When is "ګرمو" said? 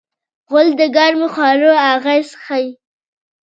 0.95-1.27